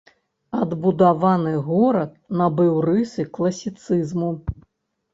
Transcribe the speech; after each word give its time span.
Адбудаваны 0.61 1.53
горад 1.69 2.11
набыў 2.41 2.75
рысы 2.89 3.29
класіцызму. 3.39 4.37